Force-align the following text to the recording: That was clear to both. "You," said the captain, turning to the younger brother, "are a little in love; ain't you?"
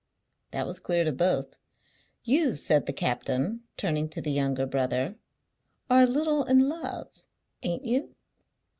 That 0.49 0.65
was 0.65 0.79
clear 0.79 1.03
to 1.03 1.11
both. 1.11 1.59
"You," 2.23 2.55
said 2.55 2.87
the 2.87 2.91
captain, 2.91 3.65
turning 3.77 4.09
to 4.09 4.19
the 4.19 4.31
younger 4.31 4.65
brother, 4.65 5.13
"are 5.91 6.01
a 6.01 6.07
little 6.07 6.43
in 6.43 6.67
love; 6.67 7.21
ain't 7.61 7.85
you?" 7.85 8.15